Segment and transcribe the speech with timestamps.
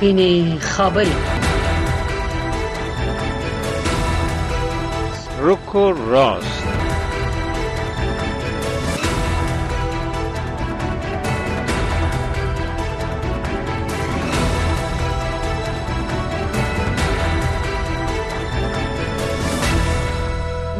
[0.00, 1.10] سپین خبری
[5.40, 6.62] رک و راست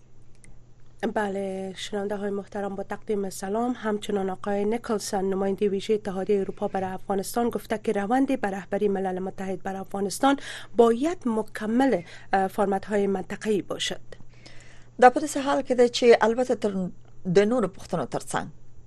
[1.12, 6.90] بله شنانده های محترم با تقدیم سلام همچنان آقای نیکلسن نماینده ویژه اتحادیه اروپا برای
[6.90, 10.38] افغانستان گفته که روند به رهبری ملل متحد بر افغانستان
[10.76, 12.02] باید مکمل
[12.50, 14.02] فرمت های منطقه‌ای باشد
[15.02, 16.74] دا په دې حال کې ده چې البته تر
[17.36, 18.46] د نورو پښتنو ترڅنګ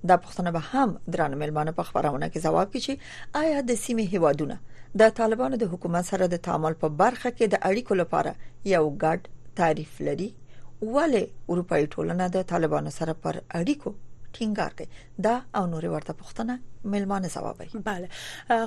[0.09, 2.93] دا پښتنه به هم درانه ملمانه په خبرونه کې جواب کړي
[3.35, 4.61] آیا د سیمې هیوادونه
[4.99, 9.19] د طالبانو د حکومت سره د تعامل په برخه کې د اړیکو لپاره یو ګډ
[9.57, 10.35] تعریف لري
[10.81, 11.23] ولې
[11.55, 13.93] اروپایی ټولنه د طالبانو سره پر اړیکو
[14.39, 14.89] ټینګار کوي
[15.27, 18.09] دا او نورې ورته پوښتنه ملمان جوابه بله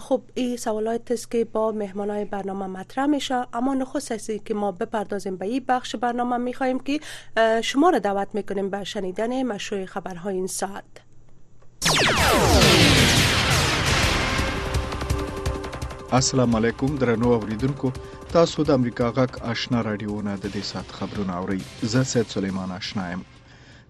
[0.08, 4.72] خب این سوالات است که با مهمانای برنامه مطرح میشه اما نخست هستی که ما
[4.72, 6.96] بپردازیم به این بخش برنامه میخواهیم که
[7.72, 10.90] شما را دعوت میکنیم به شنیدن مشروع خبرهای این ساعت
[16.18, 17.90] السلام علیکم درنو اوریدونکو
[18.30, 21.58] تاسو د امریکا غاک آشنا رادیو نه د دې سات خبرونه اورئ
[21.92, 23.20] زه سید سلیمان آشنا یم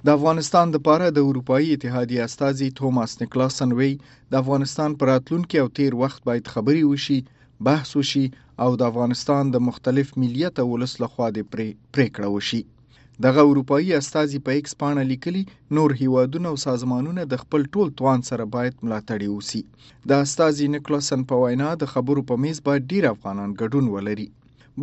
[0.10, 3.90] د افغانستان لپاره د اروپאי اتحادیه استاذي توماس نیکلاسن وی
[4.36, 7.20] د افغانستان پر اتلونکو او تیر وخت باید خبري وشي
[7.70, 8.26] بحث وشي
[8.68, 12.62] او د افغانستان د مختلف ملیت او ولس لخوا د پریکړه پری وشي
[13.26, 15.42] دغه اروپایي استازي په ایکس پاڼه لیکلي
[15.78, 19.62] نور هیوادونه او سازمانونه د خپل ټول توان سره باید ملاتړ وسی
[20.12, 24.28] د استازي نکلوسن په وینا د خبرو په میز باید ډیر افغانان ګډون ولري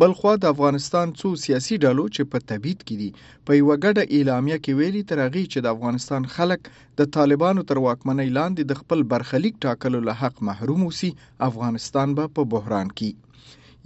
[0.03, 3.09] بلخوا د افغانستان څو سیاسي ډلو چې په تبعید کې دي
[3.49, 6.71] په یو غډه اعلامیه کې ویلي تر هغه چې د افغانستان خلک
[7.01, 11.11] د طالبانو تر واکمنۍ لاندې د خپل برخلیک ټاکلو له حق محروم وسی
[11.51, 13.15] افغانستان به په بحران کې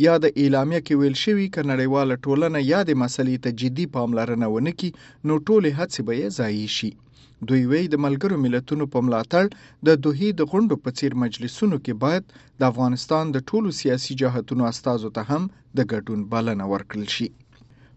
[0.05, 4.89] یا د اعلامیه کې ویل شوی ک نړیواله ټولنه یادې مسلې ته جدي پاملرنه ونکي
[5.29, 6.89] نو ټولې هڅې به یې ضایع شي
[7.47, 9.43] دوی وی د ملګرو ملتونو په ملاتړ
[9.87, 12.25] د دوهې د غونډو په چیر مجلسونو کې باید
[12.59, 15.43] د افغانستان د ټولو سیاسي جهاتونو استادو ته هم
[15.77, 17.29] د ګډون بلنه ورکړل شي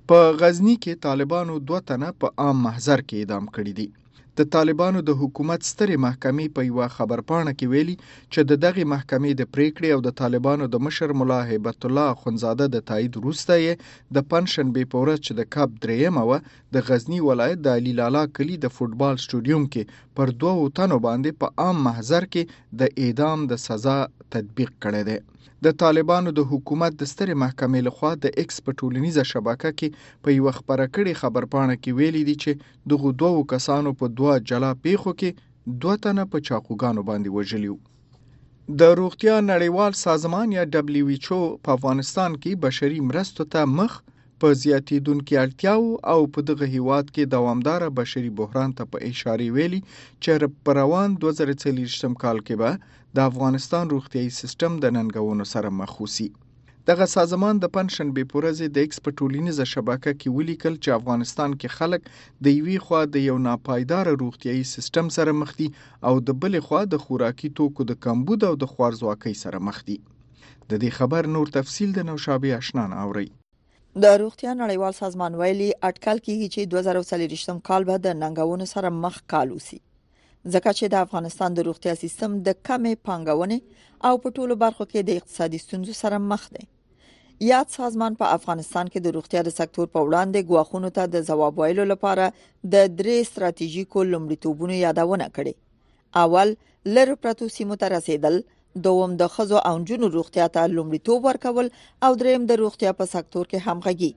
[0.08, 3.88] په غزنی کې طالبانو دوه تنه په عام محضر کې اعدام کړی دي
[4.38, 7.96] د طالبانو د حکومت سترې محکمې په یوه خبرپاڼه کې ویلي
[8.32, 12.66] چې د دغه محکمې د پریکړې او د طالبانو د مشر ملا هیبت الله خنزاده
[12.70, 13.72] د تایید وروسته یې
[14.14, 16.32] د پنځشنبه په ورځ چې د کاپ درېمه و
[16.74, 19.82] د غزنی ولایت د علي لالا کلی د فوټبال سټډیوم کې
[20.18, 22.42] پر دوو تنو باندې په عام محضر کې
[22.80, 23.96] د اعدام د سزا
[24.34, 29.24] تطبیق کړی دی د طالبانو د حکومت د سترې محکمې لخوا د ایکس په ټولنیزه
[29.32, 34.10] شبکه کې په یو خبره کړي خبرپاڼه کې ویلي دي چې دغه دوو کسانو په
[34.20, 37.76] دوه جلا پیښو کې دوه تنه په چاقوګانو باندې وژلیو
[38.82, 43.98] د روغتیا نړیوال سازمان یا دبليو ایچ او په افغانستان کې بشري مرستو ته مخ
[44.40, 49.78] په زیاتیدونکو اړتیاو او په دغه هیواد کې دوامدار بشري بحران ته په اشاره ویلي
[50.24, 50.30] چې
[50.66, 52.70] پر روان 2040 کال کې به
[53.16, 56.26] د افغانستان روغتیاي سیستم د ننګونو سره مخ وسی
[56.90, 61.74] دغه سازمان د پنشن بې پورزې د ایکس پټولینز شبکه کې ولیکل چې افغانستان کې
[61.76, 62.00] خلک
[62.44, 65.68] د یوې خوا د یو ناپایدار روغتیاي سیستم سره مخ دي
[66.10, 69.98] او د بلې خوا د خوراکي توکو د کمبود او د خوارزواکۍ سره مخ دي
[70.70, 73.28] د دې خبر نور تفصیل د نوشابه آشنا اوري
[74.02, 79.18] د روغتیا نړیوال سازمان ویلي اټکل کیږي چې 2040م کال به د ننګونو سره مخ
[79.32, 84.56] کال وسی ځکه چې د افغانستان د روغتیا سیستم د کمې پانګونې او په ټولو
[84.62, 86.66] برخو کې د اقتصادي ستونزو سره مخ دی
[87.50, 91.62] یاد سازمان په افغانستان کې د روغتیا د سکتور په وړاندې غواخونو ته د جواب
[91.62, 96.54] ویلو لپاره د درې ستراتیژیکو لومړیتوبونو یادونه کړې اول
[96.98, 98.42] لر پرتو سیمو ته رسیدل
[98.86, 101.66] دوم د خزو او جنو روغتیا ته لومړیتوب ورکول
[102.06, 104.12] او دریم د روغتیا په سکتور کې همغږي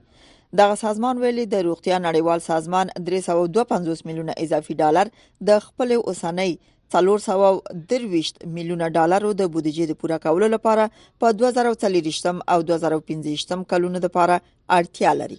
[0.60, 5.06] دغه سازمان ویلي د روغتیا نړیوال سازمان 352 میلیونه اضافي ډالر
[5.50, 6.50] د خپل اوسنۍ
[6.96, 10.86] 423 میلیونه ډالرو د بودیجې د پوره کولو لپاره
[11.20, 14.36] په 2040 او 2050 کلونو لپاره
[14.78, 15.38] اړتیا لري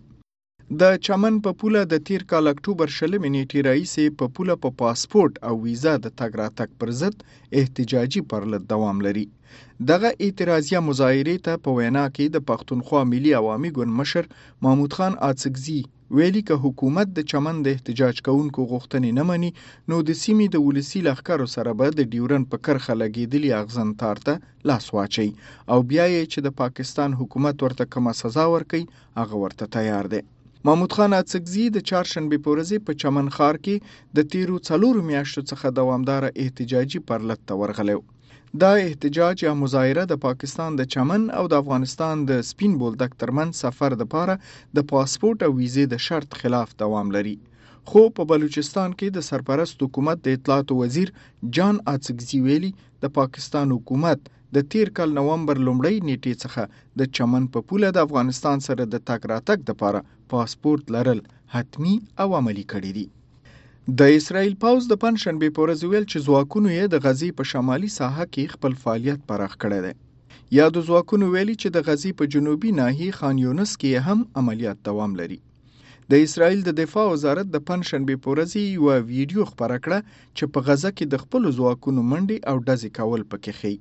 [0.80, 4.74] د چمن په پوله د تیر کال اکتوبر شلمې نیټې راهیسې په پوله په پا
[4.82, 7.18] پاسپورت او ویزا د تګ راتګ پر ضد
[7.60, 9.24] احتجاجي پرلط دوام لري
[9.90, 14.30] دغه اعتراضیه مظاهره ته په وینا کې د پښتونخوا ملي عوامي ګوند مشر
[14.66, 15.78] محمود خان اڅکزي
[16.20, 19.50] ویلي که حکومت د چمن د احتجاج کوونکو غوښتنې نه مني
[19.92, 24.18] نو د سیمې د ولسی لخرو سره به د ډیورن په کرخه لګیدلی اغزن تار
[24.30, 24.34] ته
[24.72, 25.28] لاس واچي
[25.72, 28.84] او بیا یې چې د پاکستان حکومت ورته کومه سزا ورکړي
[29.22, 30.22] هغه ورته تیار دی
[30.66, 35.70] محمود خان اڅکزي د چهارشنبه پورزې په چمن خار کې د تیرو څلور میاشتو څخه
[35.78, 37.96] دوامدار احتجاجي پرلط تورغلو
[38.64, 43.50] دا احتجاج یا مظاهره د پاکستان د چمن او د افغانستان د سپین بولدک ترمن
[43.62, 44.36] سفر د پاره
[44.80, 47.34] د پاسپورت او ویزې د شرط خلاف دوام لري
[47.92, 51.12] خو په بلوچستان کې د سرپرست حکومت د اطلاعات وزیر
[51.58, 52.72] جان اڅکزي ویلي
[53.06, 56.62] د پاکستان حکومت د تیر کال نومبر لومړۍ نیټې څخه
[56.98, 60.00] د چمن په پوله د افغانستان سره د تاک راتګ لپاره
[60.32, 61.20] پاسپورت لرل
[61.54, 63.06] حتمی او عملی کړی دی
[63.98, 68.24] د اسرایل پاوز د پنځشنبه پورز ویل چې ځواکونه یې د غزي په شمالي ساحه
[68.34, 69.92] کې خپل فعالیت پراخ کړی دی
[70.58, 74.78] یا د ځواکونو ویلي چې د غزي په جنوبي ناحیه خان یونس کې هم عملیات
[74.88, 75.40] دوام لري
[76.12, 79.98] د اسرایل د دفاع وزارت د پنځشنبه پورزي یو ویډیو خبره کړه
[80.36, 83.74] چې په غزه کې د خپل ځواکونو منډي او ډزې کول پکې خي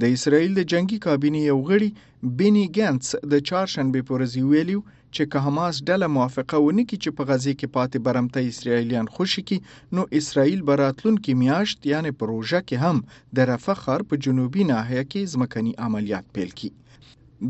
[0.00, 1.90] د اسرایل د جنگي کابینه یو غړي
[2.40, 4.84] بینی ګانس د چهارشنبه پورزي ویلیو
[5.14, 9.42] چې که حماس ډله موافقه ونی کی چې په غزه کې پاتې برمته اسرایلیان خوشی
[9.48, 9.58] کی
[9.96, 12.98] نو اسرائیل براتلون کې میاشت یعنی پروژه کې هم
[13.36, 16.72] د رفح خار په جنوبي ناحیه کې ځمکني عملیات پیل کړي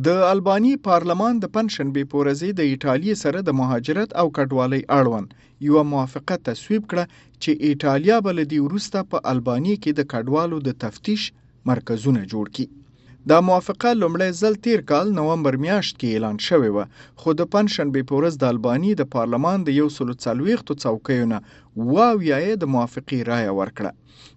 [0.01, 5.29] د الباني پارلمان د پنځشنبه په ورځ د ایتالیا سره د مهاجرت او کډوالۍ اړوند
[5.67, 7.05] یو موافقه تصویب کړه
[7.43, 11.23] چې ایتالیا بلدی ورسته په الباني کې د کډوالو د تفتیش
[11.71, 12.67] مرکزونه جوړ کړي
[13.35, 18.03] دا موافقه لومړی ځل تیر کال نوومبر میاشت کې اعلان شوې و خو د پنځشنبه
[18.09, 21.37] په ورځ د الباني د پارلمان د یو سلو څلويختو څوکیونه
[21.93, 23.91] واو یې د موافقې رائے ورکړه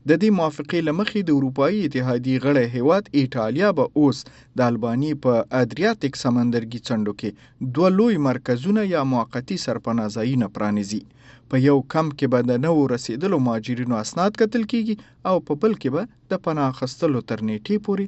[0.10, 4.18] د دې موافقې لمخې د اروپאي اتحادیې غړی هیواد ایتالیا به اوس
[4.58, 7.30] د البانی په ادریاتیک سمندرګي څنډو کې
[7.76, 11.02] دوه لوی مرکزونه یا موقتی سرپناه ځایونه پرانیزي
[11.50, 14.96] په یو کم کې به د نوو رسیدلو مهاجرینو اسناد کتل کیږي
[15.30, 18.06] او په بل کې به د پناه خستلو تر نیټې پورې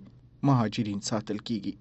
[0.48, 1.74] مهاجرین ساتل کیږي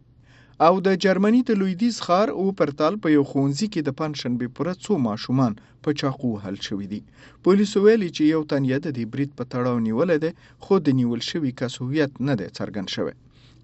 [0.69, 4.75] او د جرمني د لویدیز ښار او پرتال په یو خونځي کې د پنځنبه پوره
[4.85, 5.53] څو ماشومان
[5.85, 7.01] په چاقو حل شوې دي
[7.45, 10.31] پولیسو ویلي چې یو تن یې د برید په تړاو نیول دي
[10.65, 13.15] خو د نیول شوی کس هویت نه دی څرګند شوی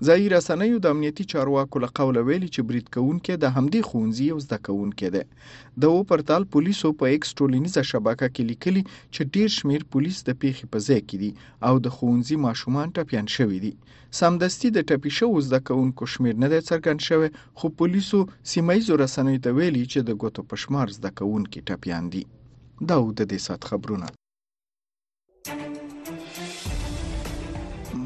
[0.06, 4.38] ځایي رسنیو د امنیتي چارواکو له قوله ویلي چې برید کوونکې د همدې خونځي یو
[4.44, 8.82] زده کوونکې ده د و پرتال پولیسو په ایکس ټولنیزه شبکه کې لیکلي
[9.14, 11.30] چې ډیر شمیر پولیس د پیښې په ځای کې دي
[11.68, 13.72] او د خونځي ماشومان ټپيان شوي دي
[14.20, 17.28] سمدستي د ټپي شوو زده کوونکو شمیر نه دی څرګند شوی
[17.60, 18.18] خو پولیسو
[18.54, 22.24] سیمه ایزو رسنیو ته ویلي چې د ګوتو پشمار زده کوونکې ټپيان دي
[22.90, 24.10] دا و د دې سات خبرونه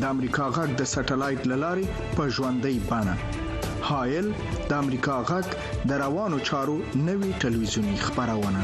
[0.00, 1.86] د امریکا غږ د سټلایټ للارې
[2.16, 3.14] په ژوندۍ بانه
[3.88, 4.26] هایل
[4.68, 5.46] د امریکا غږ
[5.88, 6.76] د روانو چارو
[7.08, 8.60] نوي ټلویزیونی خبرونه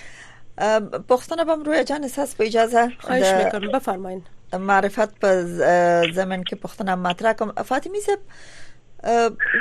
[1.09, 4.23] پختن بم روی جان هست به اجازه خواهش میکنم بفرمایین
[4.61, 5.43] معرفت په
[6.13, 8.19] زمن کې پښتنه مطرح کوم فاطمی صاحب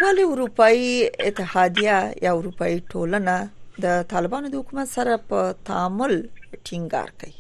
[0.02, 3.48] ولې اروپאי اتحادیه یا اروپאי ټولنه
[3.86, 6.24] د طالبانو د حکومت سره په تعامل
[6.70, 7.34] ټینګار کوي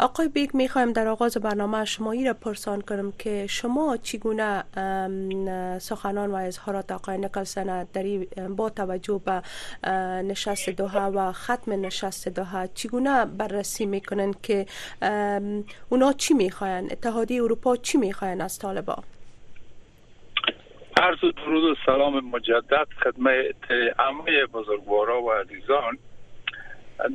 [0.00, 4.64] آقای بیگ میخوایم در آغاز برنامه شما را پرسان کنم که شما چگونه
[5.80, 7.96] سخنان و اظهارات آقای نکلسن در
[8.56, 9.42] با توجه به
[10.24, 14.66] نشست دوها و ختم نشست دوها چگونه بررسی میکنن که
[15.90, 18.96] اونا چی میخواین اتحادی اروپا چی میخواین از طالبا
[21.02, 25.98] عرض درود و سلام مجدد خدمت همه بزرگوارا و عزیزان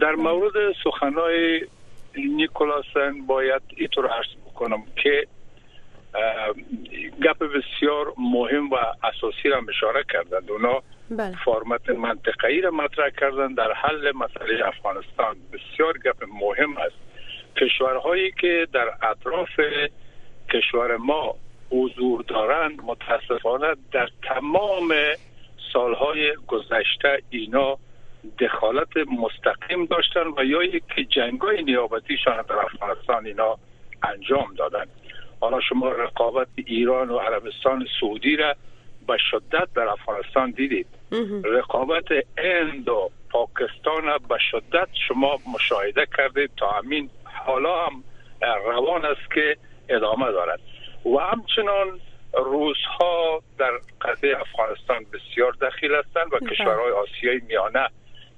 [0.01, 1.61] در مورد سخنهای
[2.17, 5.27] نیکولاسن باید اینطور عرض بکنم که
[7.23, 11.35] گپ بسیار مهم و اساسی را اشاره کردند اونا بله.
[11.45, 16.95] فرمت منطقه‌ای را مطرح کردند در حل مسئله افغانستان بسیار گپ مهم است
[17.57, 19.49] کشورهایی که در اطراف
[20.53, 21.35] کشور ما
[21.71, 24.93] حضور دارند متاسفانه در تمام
[25.73, 27.77] سالهای گذشته اینا
[28.39, 31.65] دخالت مستقیم داشتن و یا یک جنگای
[32.25, 33.57] شان در افغانستان اینا
[34.03, 34.85] انجام دادن
[35.41, 38.55] حالا شما رقابت ایران و عربستان سعودی را
[39.07, 40.85] به شدت در افغانستان دیدید
[41.43, 42.05] رقابت
[42.37, 48.03] هند و پاکستان به شدت شما مشاهده کردید تا همین حالا هم
[48.65, 49.57] روان است که
[49.89, 50.59] ادامه دارد
[51.05, 51.99] و همچنان
[52.33, 56.49] روزها در قضیه افغانستان بسیار دخیل هستند و بله.
[56.51, 57.87] کشورهای آسیای میانه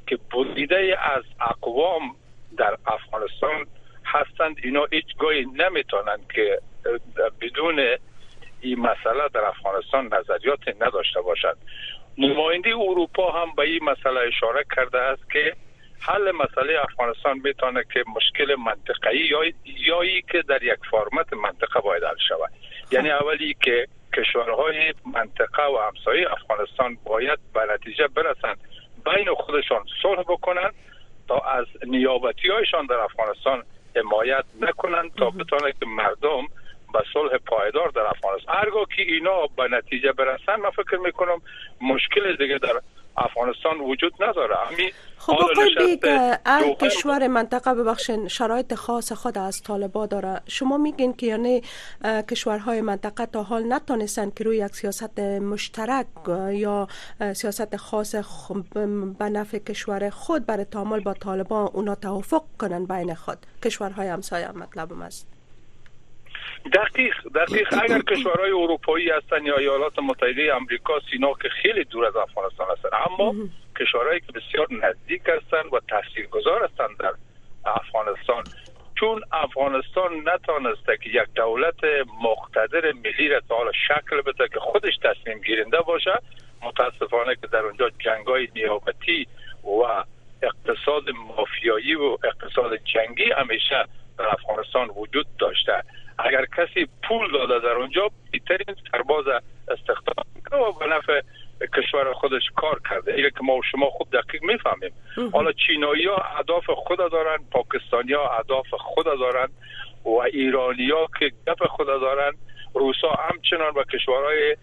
[0.08, 2.16] که بودیده از اقوام
[2.58, 3.66] در افغانستان
[4.06, 6.60] هستند اینا هیچگاهی نمیتونند که
[7.42, 7.88] بدون
[8.62, 11.58] این مسئله در افغانستان نظریات نداشته باشند
[12.18, 15.56] نماینده اروپا هم به این مسئله اشاره کرده است که
[16.00, 22.04] حل مسئله افغانستان میتونه که مشکل منطقه‌ای یا یایی که در یک فرمت منطقه باید
[22.04, 22.50] حل شود
[22.92, 28.58] یعنی اولی که کشورهای منطقه و همسایه افغانستان باید به نتیجه برسند
[29.06, 30.74] بین خودشان صلح بکنند
[31.28, 33.64] تا از نیابتی هایشان در افغانستان
[33.96, 36.42] حمایت نکنند تا بتانه که مردم
[36.94, 41.42] به صلح پایدار در افغانستان هرگاه که اینا به نتیجه برسن من فکر میکنم
[41.82, 42.80] مشکل دیگه در
[43.18, 46.06] افغانستان وجود نداره همین خب آقای بیگ
[46.46, 51.62] هر کشور منطقه ببخشین شرایط خاص خود از طالبا داره شما میگین که یعنی
[52.32, 56.06] کشورهای منطقه تا حال نتانستن که روی یک سیاست مشترک
[56.52, 56.88] یا
[57.34, 58.16] سیاست خاص
[59.20, 64.52] به نفع کشور خود برای تعامل با طالبان اونا توافق کنن بین خود کشورهای همسایه
[64.52, 65.35] مطلبم است
[66.74, 72.16] دقیق دقیق اگر کشورهای اروپایی هستن یا ایالات متحده امریکا سینا که خیلی دور از
[72.16, 73.36] افغانستان هستن اما
[73.80, 77.14] کشورهایی که بسیار نزدیک هستن و تاثیرگذار هستن در
[77.66, 78.44] افغانستان
[79.00, 81.84] چون افغانستان نتانسته که یک دولت
[82.24, 86.20] مقتدر ملی را تا حالا شکل بده که خودش تصمیم گیرنده باشه
[86.62, 87.92] متاسفانه که در اونجا
[88.28, 89.28] های نیابتی
[89.64, 90.04] و
[90.44, 91.04] اقتصاد
[91.38, 93.86] مافیایی و اقتصاد جنگی همیشه
[94.20, 95.84] در افغانستان وجود داشته
[96.18, 99.26] اگر کسی پول داده در اونجا بهترین سرباز
[99.72, 101.22] استخدام کرده و به نفع
[101.78, 104.92] کشور خودش کار کرده اینه که ما و شما خوب دقیق میفهمیم
[105.34, 109.48] حالا چینایی ها اهداف خود دارن پاکستانی ها اهداف خود دارن
[110.06, 112.32] و ایرانی ها که گپ خود دارن
[112.74, 114.58] روسا همچنان و کشورهای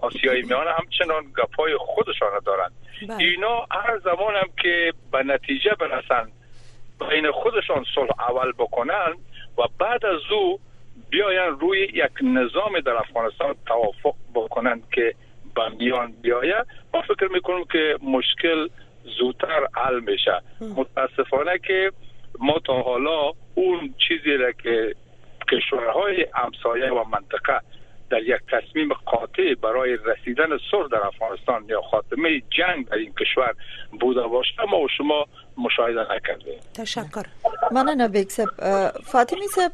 [0.00, 2.68] آسیای میان همچنان گپای خودشان دارن
[3.08, 3.18] بله.
[3.24, 6.28] اینا هر زمان هم که به نتیجه برسن
[7.10, 9.14] بین خودشان صلح اول بکنن
[9.58, 10.60] و بعد از او
[11.10, 15.14] بیاین روی یک نظام در افغانستان توافق بکنند که
[15.54, 18.68] به میان بیاید ما فکر میکنم که مشکل
[19.18, 20.40] زودتر حل میشه
[20.76, 21.92] متاسفانه که
[22.38, 24.94] ما تا حالا اون چیزی را که
[25.52, 27.60] کشورهای همسایه و منطقه
[28.10, 33.54] در یک تصمیم قاطع برای رسیدن صلح در افغانستان یا خاتمه جنگ در این کشور
[34.00, 35.26] بوده باشه ما و شما
[35.58, 37.24] مشاهده نکرده تشکر
[37.72, 39.72] مننه بیگ صاحب فاطمی صاحب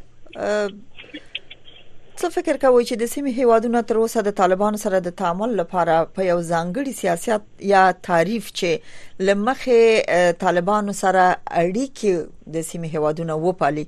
[2.22, 5.96] څه فکر کوئ چې د سیمې هیوادونو تر اوسه د طالبانو سره د تعامل لپاره
[6.14, 13.84] په یو ځانګړي سیاست یا تعریف چې لمخه طالبانو سره اړیکې د سیمې هیوادونو وپالي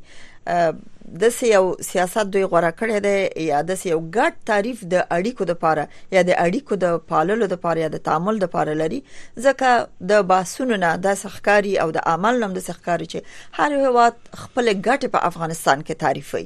[1.22, 5.58] د سیاو سیاست دوی غوړه کړې ده یا د سیاو ګډ تعریف د اړیکو د
[5.64, 5.84] پاره
[6.16, 10.22] یا د اړیکو د پاللو د پاره یا د تعامل د پاره لري ځکه د
[10.30, 15.12] باسونو نه د سخکاری او د عمل نوم د سخکاری چې هر هواد خپل ګټ
[15.16, 16.42] په افغانستان کې تعریفي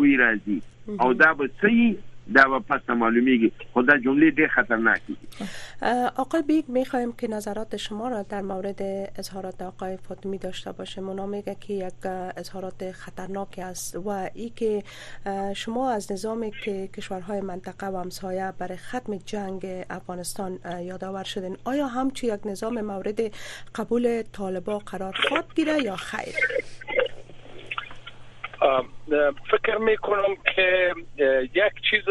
[0.01, 0.59] ګوي راځي
[1.07, 1.95] او دا به صحیح
[2.35, 5.17] در و پس معلومی خود جمله دی خطرناکی
[6.17, 8.81] آقای بیگ میخوایم که نظرات شما را در مورد
[9.19, 11.93] اظهارات آقای فاطمی داشته باشیم مونا میگه که یک
[12.37, 14.83] اظهارات خطرناکی است و ای که
[15.57, 21.87] شما از نظامی که کشورهای منطقه و همسایه برای ختم جنگ افغانستان یادآور شدن آیا
[21.87, 23.21] همچی یک نظام مورد
[23.75, 26.35] قبول طالبا قرار خواد گیره یا خیر
[29.51, 30.95] فکر می کنم که
[31.55, 32.05] یک چیز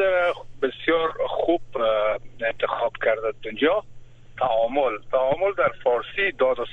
[0.62, 1.62] بسیار خوب
[2.45, 3.84] انتخاب کرده دنیا
[4.39, 6.65] تعامل تعامل در فارسی داد و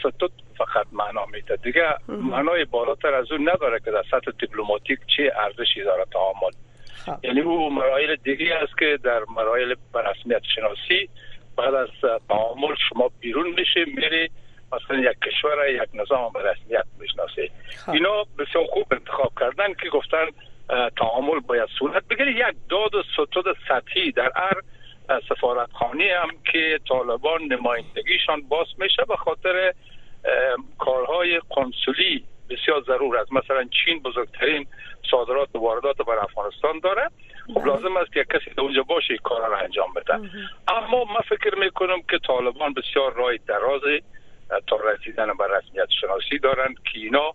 [0.58, 5.82] فقط معنا میده دیگه معنای بالاتر از اون نداره که در سطح دیپلماتیک چه ارزشی
[5.84, 6.52] داره تعامل
[7.06, 7.24] خب.
[7.24, 11.08] یعنی او مرایل دیگه است که در مرایل برسمیت شناسی
[11.58, 11.88] بعد از
[12.28, 14.28] تعامل شما بیرون میشه میری
[14.72, 17.50] مثلا یک کشور یک نظام به رسمیت بشناسه
[17.86, 17.92] خب.
[17.92, 20.26] اینا بسیار خوب انتخاب کردن که گفتن
[20.96, 24.56] تعامل باید صورت بگیره یک داد و ستود سطحی در هر
[25.28, 29.74] سفارتخانی هم که طالبان نمایندگیشان باز میشه به خاطر
[30.78, 34.66] کارهای کنسولی بسیار ضرور است مثلا چین بزرگترین
[35.10, 37.08] صادرات و واردات بر افغانستان داره
[37.54, 40.14] خب لازم است که کسی در اونجا باشه کارا را انجام بده
[40.68, 44.00] اما ما فکر میکنم که طالبان بسیار رای درازه،
[44.60, 47.32] تا رسیدن به رسمیت شناسی دارند که اینا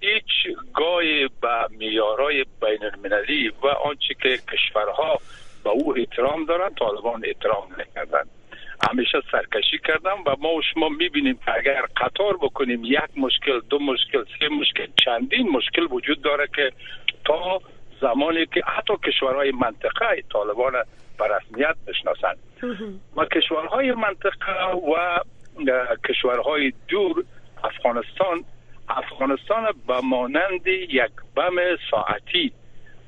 [0.00, 5.18] هیچ گاهی به میارای بین المللی و آنچه که کشورها
[5.64, 8.30] به او احترام دارند طالبان احترام نکردند
[8.90, 13.78] همیشه سرکشی کردم و ما و شما میبینیم که اگر قطار بکنیم یک مشکل دو
[13.78, 16.72] مشکل سه مشکل چندین مشکل وجود داره که
[17.24, 17.60] تا
[18.00, 20.72] زمانی که حتی کشورهای منطقه طالبان
[21.18, 22.38] به رسمیت بشناسند
[23.16, 25.18] و کشورهای منطقه و
[26.08, 27.24] کشورهای دور
[27.64, 28.44] افغانستان
[28.88, 31.56] افغانستان به مانند یک بم
[31.90, 32.52] ساعتی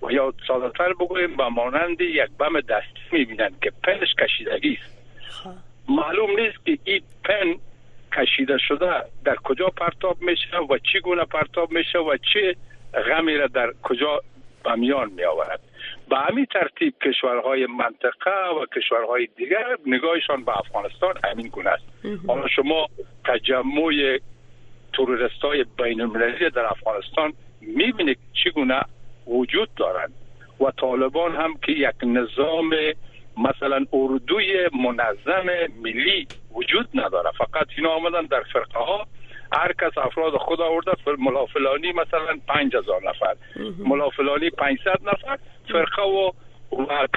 [0.02, 4.98] و یا سالتر بگویم به مانند یک بم دستی میبینند که پنش کشیدگی است
[5.30, 5.50] خب.
[5.88, 7.54] معلوم نیست که این پن
[8.16, 12.56] کشیده شده در کجا پرتاب میشه و چی گونه پرتاب میشه و چه
[12.94, 14.20] غمی را در کجا
[14.64, 15.60] بمیان می آورد
[16.08, 21.84] به همین ترتیب کشورهای منطقه و کشورهای دیگر نگاهشان به افغانستان همین گونه است
[22.28, 22.86] حالا شما
[23.24, 24.18] تجمع
[24.94, 28.80] تروریست های بین المللی در افغانستان میبینید چگونه
[29.26, 30.12] وجود دارند
[30.60, 32.70] و طالبان هم که یک نظام
[33.38, 35.46] مثلا اردوی منظم
[35.82, 39.06] ملی وجود نداره فقط اینا آمدن در فرقه ها
[39.52, 43.36] هر کس افراد خود آورده ملافلانی مثلا مثلا 5000 نفر
[43.78, 45.38] ملافلانی 500 نفر
[45.72, 46.30] فرقه و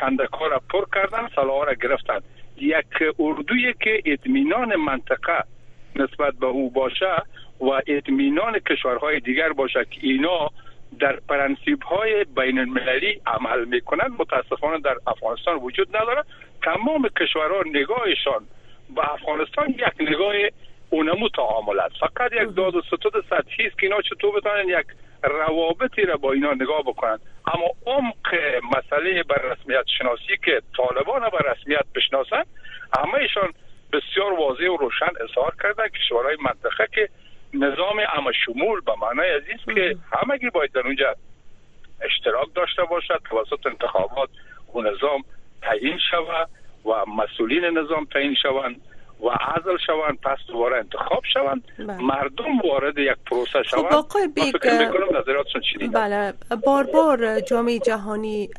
[0.02, 2.20] کندکا را پر کردن سلاح را گرفتن
[2.58, 2.86] یک
[3.20, 5.44] اردویی که اطمینان منطقه
[5.96, 7.12] نسبت به او باشه
[7.60, 10.50] و اطمینان کشورهای دیگر باشه که اینا
[11.00, 16.24] در پرنسیب های بین المللی عمل کنند متاسفانه در افغانستان وجود نداره
[16.63, 18.46] تمام کشورها نگاهشان
[18.96, 20.34] به افغانستان یک نگاه
[20.89, 24.86] اونمو تعامل فقط یک داد و ستد سطحی است که اینا چطور بتانن یک
[25.23, 27.19] روابطی را با اینا نگاه بکنن
[27.54, 28.28] اما عمق
[28.78, 32.43] مسئله بر رسمیت شناسی که طالبان بر رسمیت بشناسن
[32.99, 33.54] همه ایشان
[33.93, 37.10] بسیار واضح و روشن اظهار کرده کشورهای منطقه که
[37.54, 41.15] نظام اما شمول به معنای عزیز که همگی باید در اونجا
[42.02, 44.30] اشتراک داشته باشد توسط انتخابات
[44.75, 45.23] و نظام
[45.62, 46.49] تعیین شود
[46.86, 48.82] و مسئولین نظام تعیین شوند
[49.24, 52.04] و عزل شوند پس دوباره انتخاب شوند بله.
[52.04, 56.34] مردم وارد یک پروسه خب، شوند خب آقای بیگ بله
[56.66, 58.50] بار بار جامعه جهانی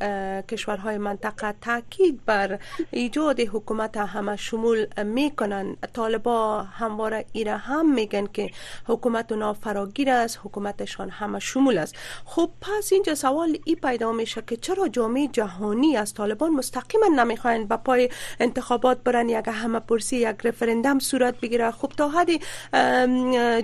[0.51, 2.59] کشورهای منطقه تاکید بر
[2.91, 8.49] ایجاد حکومت همه شمول میکنن طالبا همواره ایره هم میگن که
[8.87, 11.95] حکومت اونا فراگیر است حکومتشان همه شمول است
[12.25, 17.67] خب پس اینجا سوال ای پیدا میشه که چرا جامعه جهانی از طالبان مستقیما نمیخواین
[17.67, 22.27] به پای انتخابات برن یک همه پرسی یک رفرندم صورت بگیره خب تا حد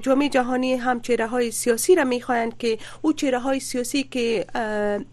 [0.02, 4.46] جامعه جهانی هم چهره های سیاسی را میخواهند که او چهره های سیاسی که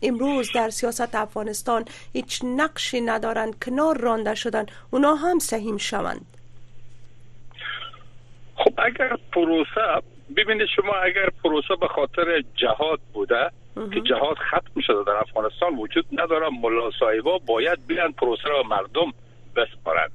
[0.03, 6.27] امروز در سیاست افغانستان هیچ نقشی ندارند کنار رانده شدن اونا هم سهیم شوند
[8.57, 10.03] خب اگر پروسه
[10.37, 13.51] ببینید شما اگر پروسه به خاطر جهاد بوده
[13.95, 19.13] که جهاد ختم شده در افغانستان وجود نداره ملا صاحبا باید بیان پروسه را مردم
[19.57, 20.11] بسپارند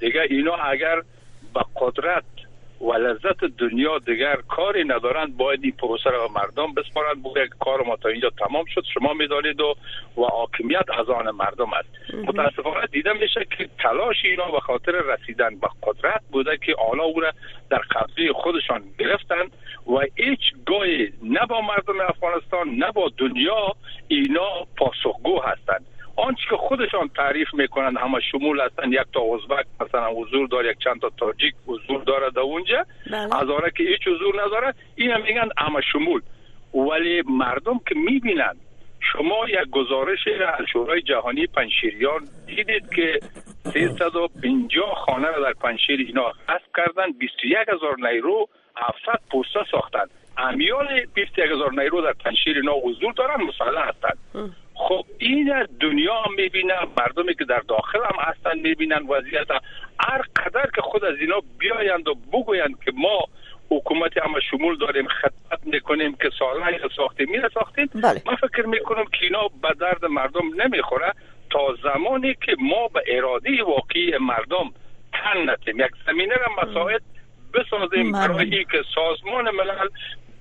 [0.00, 1.02] دیگه اینا اگر
[1.52, 2.24] با قدرت
[2.80, 7.96] و لذت دنیا دیگر کاری ندارند باید این پروسه را مردم بسپارند بگه کار ما
[7.96, 9.74] تا اینجا تمام شد شما میدانید و
[10.16, 15.58] و حاکمیت از آن مردم است متاسفانه دیده میشه که تلاش اینا به خاطر رسیدن
[15.58, 17.32] به قدرت بوده که آنها او را
[17.70, 19.52] در قبضه خودشان گرفتند
[19.86, 23.72] و هیچ گاهی نه با مردم افغانستان نه با دنیا
[24.08, 25.86] اینا پاسخگو هستند
[26.18, 30.78] آنچه که خودشان تعریف میکنند همه شمول هستند یک تا ازبک مثلا حضور داره یک
[30.84, 33.36] چند تا تاجیک حضور داره در اونجا بله.
[33.64, 36.22] از که هیچ حضور نداره این هم میگن همه شمول
[36.74, 38.56] ولی مردم که میبینند
[39.12, 40.18] شما یک گزارش
[40.58, 43.20] از شورای جهانی پنشیریان دیدید که
[43.72, 50.86] 350 خانه را در پنشیر اینا حذف کردن 21 هزار نیرو 700 پوسته ساختند امیال
[51.14, 54.18] 21 هزار نیرو در پنشیر اینا حضور دارن مسلح هستند
[54.78, 59.60] خب این از دنیا هم میبینم مردمی که در داخل هم هستن میبینن وضعیت هم
[60.00, 63.24] هر قدر که خود از اینا بیایند و بگویند که ما
[63.70, 68.20] حکومت هم شمول داریم خدمت میکنیم که سالهای ساخته میره ساختیم بله.
[68.36, 71.12] فکر میکنم که اینا به درد مردم نمیخوره
[71.50, 74.70] تا زمانی که ما به اراده واقعی مردم
[75.12, 77.02] تن نتیم یک زمینه را مساعد
[77.54, 78.28] بسازیم بله.
[78.28, 79.88] برای که سازمان ملل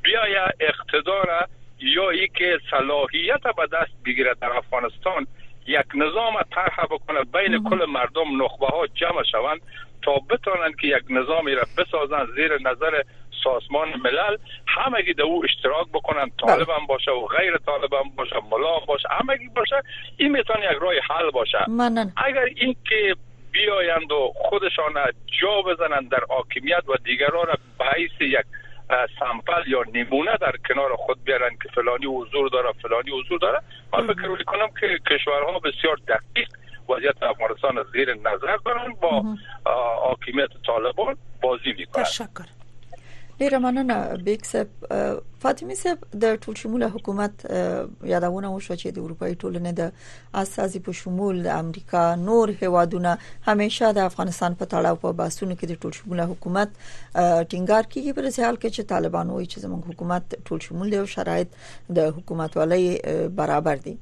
[0.02, 1.47] بیای اقتدار
[1.80, 5.28] یا ای که صلاحیت به دست بگیره در افغانستان
[5.68, 9.62] یک نظام طرح بکنه بین کل مردم نخبه ها جمع شوند
[10.02, 13.02] تا بتوانند که یک نظامی را بسازند زیر نظر
[13.44, 14.38] سازمان ملل
[14.68, 16.48] همگی در او اشتراک بکنن بله.
[16.56, 19.08] طالب هم باشه و غیر طالب هم باشه ملا هم باشه
[19.40, 19.76] گی باشه
[20.18, 21.58] این میتونه یک راه حل باشه
[22.18, 23.16] اگر این که
[23.52, 24.94] بیایند و خودشان
[25.42, 28.46] جا بزنند در حاکمیت و دیگران را به یک
[28.89, 33.62] سمپل یا نمونه در کنار خود بیارن که فلانی حضور داره فلانی حضور داره
[33.93, 36.50] من فکر کنم که کشورها بسیار دقیق
[36.89, 39.23] وضعیت افغانستان زیر نظر دارن با
[40.04, 42.06] حاکمیت طالبان بازی میکنن
[43.41, 44.69] ډیره مننه بیک صاحب
[45.43, 47.34] فاطمه صاحب د ټول شموله حکومت
[48.12, 49.91] یادونه وشو چې د اروپאי ټولنې د
[50.43, 53.12] اساسي په شمول د امریکا نور هوادونه
[53.50, 58.32] همیشه د افغانستان په تړاو په باسونو کې د ټول شموله حکومت ټینګار کیږي پر
[58.32, 61.56] ځال کې چې طالبان وایي چې زموږ حکومت ټول شمول دی او شرایط
[62.02, 62.91] د حکومت ولای
[63.41, 63.97] برابر دي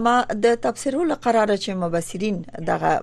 [0.00, 0.16] اما
[0.48, 2.96] د تفسیرو لقراره چې مبصرین دغه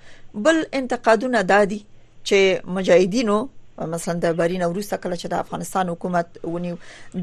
[0.50, 3.38] بل انتقادونه دادي چې مجاهدینو
[3.88, 6.76] مثلا د برین وروسته کله چې د افغانستان حکومت ونیو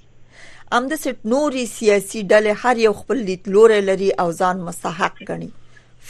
[0.76, 5.50] ام د سټ نوري سیاسي ډلې هر یو خپل لیدلوري لري او ځان مستحق ګڼي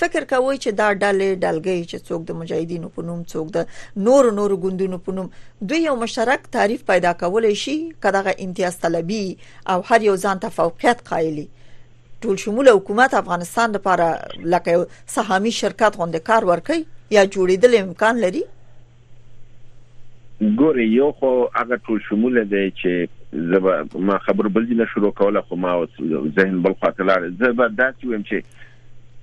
[0.00, 4.28] فکر کوي چې دا ډلې ډلګي چې څوک د مجاهدینو په نوم څوک د نور
[4.40, 5.30] نور ګوندونو په نوم
[5.72, 7.74] دوی یو مشترک تعریف پیدا کولای شي
[8.06, 9.22] کداغه امتیاز طلبي
[9.74, 11.46] او هر یو ځان ته فوقیت قایلی
[12.26, 14.06] ټول شمول حکومت افغانستان لپاره
[14.52, 14.76] لکه
[15.16, 16.78] سهامي شرکت غونډه کار ورکي
[17.16, 18.44] یا جوړیدل امکان لري
[20.62, 23.74] ګوره یو خو هغه ټول شمول دی چې زبا
[24.12, 28.26] ما خبر بل دي نه شروع کوله خو ما ذهن بل قاتلار زبا داسې ویم
[28.30, 28.66] چې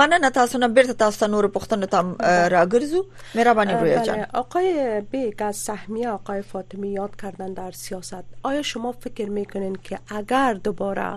[0.00, 2.10] مننه تاسو نه بیرته تاسو نور پښتنه تام
[2.54, 4.74] راګرځو مهرباني رویا جان آقای
[5.14, 10.60] بیگ از سهمیه آقای فاطمی یاد کردن در سیاست آیا شما فکر میکنین که اگر
[10.68, 11.08] دوباره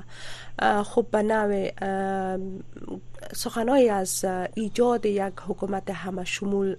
[0.84, 1.72] خب به نوع
[3.34, 6.76] سخنهایی از ایجاد یک حکومت همه شمول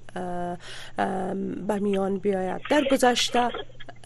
[1.69, 3.49] به میان بیاید در گذشته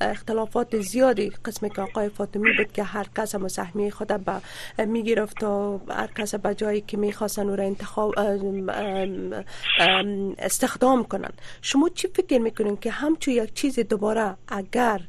[0.00, 4.12] اختلافات زیادی قسم که آقای فاطمی بود که هر کس هم سهمی خود
[4.78, 8.14] می گرفت و هر کس به جایی که میخواستن او را انتخاب
[10.38, 11.30] استخدام کنن
[11.62, 15.00] شما چی فکر میکنین که همچون یک چیز دوباره اگر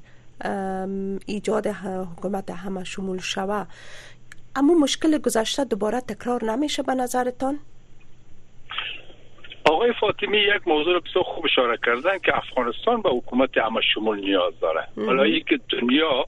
[1.25, 3.67] ایجاد حکومت همه شمول شود
[4.57, 7.59] اما مشکل گذشته دوباره تکرار نمیشه به نظرتان؟
[9.65, 14.53] آقای فاطمی یک موضوع بسیار خوب اشاره کردن که افغانستان به حکومت همه شمول نیاز
[14.61, 16.25] داره حالا که دنیا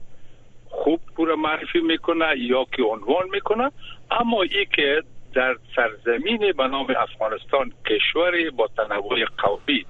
[0.70, 3.70] خوب پور معرفی میکنه یا که عنوان میکنه
[4.10, 5.02] اما ای که
[5.34, 9.84] در سرزمین به نام افغانستان کشوری با تنوع قومی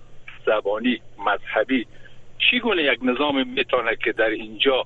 [0.47, 1.87] زبانی مذهبی
[2.39, 4.85] چی گونه یک نظام میتونه که در اینجا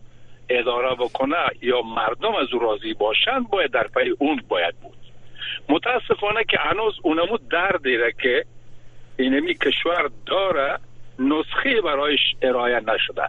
[0.49, 4.97] اداره بکنه یا مردم از او راضی باشند باید در پای اون باید بود
[5.69, 8.45] متاسفانه که هنوز اونمو در دیره که
[9.19, 10.79] اینمی کشور داره
[11.19, 13.23] نسخه برایش ارائه نشده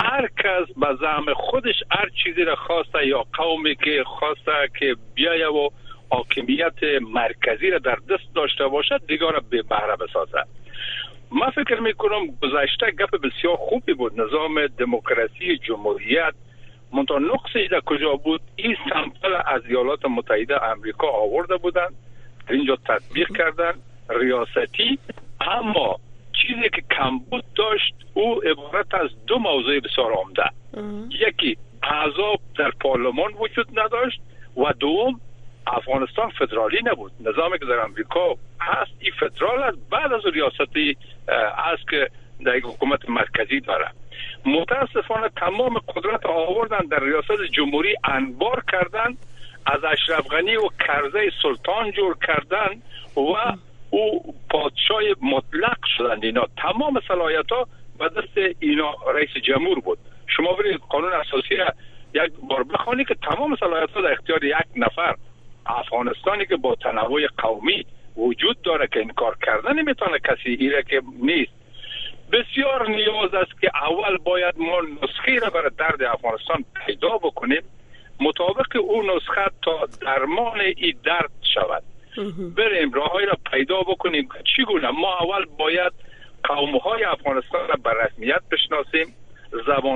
[0.00, 5.46] هر کس به زعم خودش هر چیزی را خواسته یا قومی که خواسته که بیایه
[5.46, 5.68] و
[6.10, 6.82] حاکمیت
[7.14, 10.46] مرکزی را در دست داشته باشد دیگر را به بهره بسازد
[11.30, 16.34] ما فکر میکنم گذشته گپ بسیار خوبی بود نظام دموکراسی جمهوریت
[16.92, 21.88] منتها نقصش در کجا بود این سمپل از ایالات متحده امریکا آورده بودن
[22.50, 23.74] اینجا تطبیق کردن
[24.10, 24.98] ریاستی
[25.40, 25.96] اما
[26.32, 26.84] چیزی که
[27.30, 30.44] بود داشت او عبارت از دو موضوع بسیار عمده
[31.26, 34.20] یکی اعضا در پارلمان وجود نداشت
[34.56, 35.20] و دوم
[35.66, 38.28] افغانستان فدرالی نبود نظامی که در امریکا
[38.60, 40.96] هست این فدرال است بعد از ریاستی
[41.72, 42.08] از که
[42.46, 43.88] در حکومت مرکزی داره
[44.44, 49.16] متاسفانه تمام قدرت آوردن در ریاست جمهوری انبار کردن
[49.66, 52.82] از اشرف غنی و کرزه سلطان جور کردن
[53.16, 53.54] و
[53.90, 57.66] او پادشاه مطلق شدند اینا تمام صلاحیت ها
[57.98, 61.54] به دست اینا رئیس جمهور بود شما برید قانون اساسی
[62.14, 65.14] یک بار بخوانی که تمام صلاحیت ها در اختیار یک نفر
[65.68, 67.86] افغانستانی که با تنوع قومی
[68.16, 71.52] وجود داره که انکار کردن نمیتونه کسی ایره که نیست
[72.32, 77.62] بسیار نیاز است که اول باید ما نسخه را برای درد افغانستان پیدا بکنیم
[78.20, 81.82] مطابق اون نسخه تا درمان این درد شود
[82.56, 85.92] بریم های را پیدا بکنیم چگونه ما اول باید
[86.44, 89.14] قوم های افغانستان را به رسمیت بشناسیم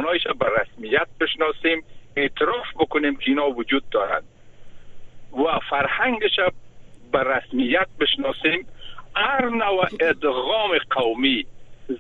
[0.07, 1.85] هایش را به رسمیت بشناسیم
[2.17, 4.23] اعتراف بکنیم که اینا وجود دارند
[5.33, 6.37] و فرهنگش
[7.13, 8.67] به رسمیت بشناسیم
[9.17, 11.47] هر نوع ادغام قومی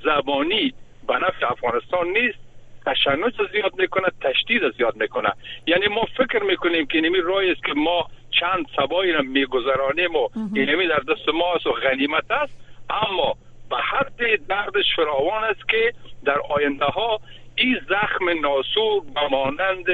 [0.05, 0.73] زبانی
[1.09, 2.39] به نفع افغانستان نیست
[2.87, 5.33] تشنج زیاد میکنه تشدید زیاد میکنه
[5.67, 8.09] یعنی ما فکر میکنیم که نمی رای است که ما
[8.41, 12.53] چند سبایی را میگذرانیم و اینمی در دست ما است و غنیمت است
[12.91, 13.37] اما
[13.71, 15.93] به حد دردش فراوان است که
[16.25, 17.21] در آینده ها
[17.57, 19.85] این زخم ناسور به مانند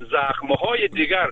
[0.00, 1.28] زخم های دیگر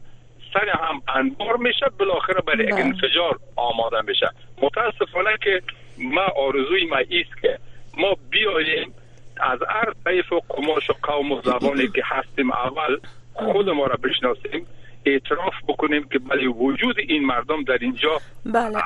[0.52, 2.80] سر هم انبار میشه بالاخره برای یک بله.
[2.84, 4.30] انفجار آماده میشه
[4.62, 5.62] متاسفانه که
[5.98, 7.58] ما آرزوی ما ایست که
[7.96, 8.94] ما بیاییم
[9.40, 12.98] از هر طیف و قماش و قوم و زبانی که هستیم اول
[13.34, 14.66] خود ما را بشناسیم
[15.12, 18.78] اعتراف بکنیم که بله وجود این مردم در اینجا بله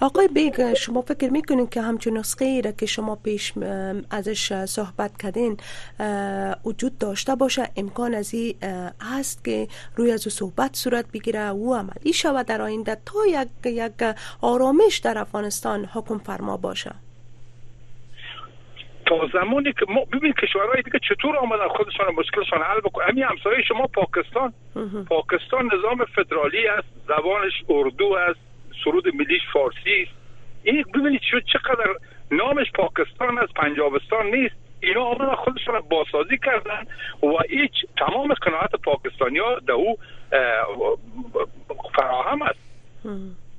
[0.00, 3.52] آقای بیگ شما فکر میکنین که همچون نسخه را که شما پیش
[4.10, 5.56] ازش صحبت کردین
[6.64, 8.54] وجود داشته باشه امکان از این
[9.00, 14.14] هست که روی از صحبت صورت بگیره و عملی شود در آینده تا یک, یک
[14.40, 16.94] آرامش در افغانستان حکم فرما باشه
[19.32, 23.86] زمانی که ما ببین کشورهای دیگه چطور آمدن خودشان مشکلشان حل بکنن همین همسایه شما
[23.86, 24.54] پاکستان
[25.08, 28.40] پاکستان نظام فدرالی است زبانش اردو است
[28.84, 30.12] سرود ملیش فارسی است
[30.64, 31.20] این ببینید
[31.52, 31.90] چقدر
[32.30, 36.82] نامش پاکستان است پنجابستان نیست اینا آمدن خودشون را بازسازی کردن
[37.22, 39.96] و هیچ تمام قناعت پاکستانی ها در او
[41.96, 42.70] فراهم است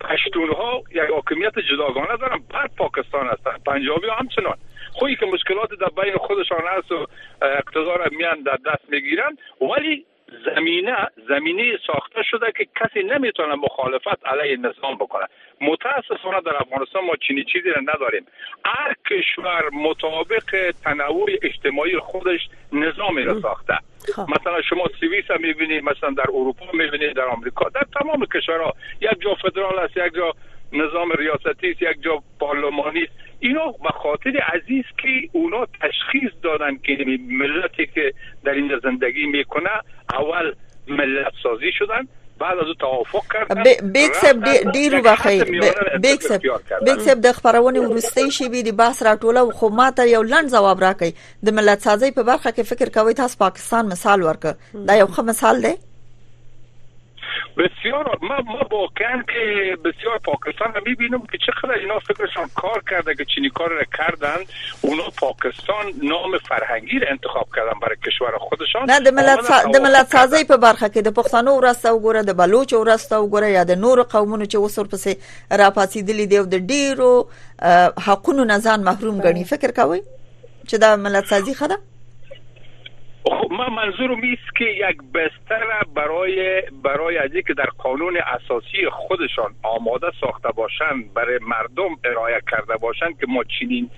[0.02, 4.56] پشتون ها یک حاکمیت جداگانه دارن بعد پاکستان هستن پنجابی ها همچنان
[4.94, 7.06] خویی که مشکلات در بین خودشان هست و
[7.42, 10.06] اقتدار میان در دست میگیرن ولی
[10.46, 10.92] زمینه
[11.30, 15.26] زمینه ساخته شده که کسی نمیتونه مخالفت علیه نظام بکنه
[15.62, 18.26] متاسفانه در افغانستان ما چنین چیزی را نداریم
[18.66, 23.40] هر کشور مطابق تنوع اجتماعی خودش نظامی را خب.
[23.42, 23.78] ساخته
[24.16, 24.22] خب.
[24.22, 29.22] مثلا شما سویس هم میبینید مثلا در اروپا میبینید در آمریکا در تمام کشورها یک
[29.22, 30.34] جا فدرال است یک جا
[30.74, 37.06] نظام ریاستی است یک جا پارلمانی است اینا مخاطر عزیز که اونا تشخیص دادن که
[37.28, 38.14] ملتی که
[38.44, 39.70] در اینجا زندگی میکنه
[40.14, 40.54] اول
[40.88, 42.08] ملت سازی شدن
[42.40, 46.42] بعد از توافق کردن بیگ سب ډیرو بخیر بیگ سب
[46.86, 50.78] بیگ سب د خبرونه ورستې شي به د باس راټوله خو ماته یو لند جواب
[50.84, 51.12] راکړي
[51.46, 54.44] د ملت سازی په برخه کې فکر کوي تاسو پاکستان مثال ورک
[54.88, 55.74] دا یو ښه مثال دی
[57.58, 63.16] بسیار ما ما واقعا که بسیار پاکستان هم میبینم که چقدر اینا فکرشان کار کرده
[63.16, 64.38] که چینی کار را کردن
[64.82, 69.70] اونا پاکستان نام فرهنگی را انتخاب کردن برای کشور خودشان نه د ملت, سا...
[69.82, 73.72] ملت سازی په برخه کې د پښتنو ورسته وګوره د بلوچ ورسته وګوره یا د
[73.72, 75.12] نور قومونو چې وسور پسې
[75.64, 77.30] راپاسېدلې دی او د ډیرو
[78.08, 80.02] حقونو نه ځان محروم ګڼي فکر کوي
[80.68, 81.78] چې دا ملت سازی خده
[83.30, 85.66] ما خب، من منظورم ایست که یک بستر
[85.96, 92.78] برای برای از که در قانون اساسی خودشان آماده ساخته باشند برای مردم ارائه کرده
[92.78, 93.90] باشند که ما چنین